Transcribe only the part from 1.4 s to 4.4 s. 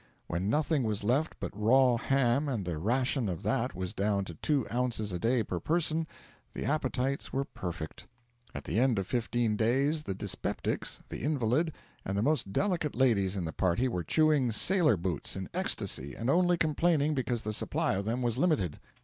raw ham and the ration of that was down to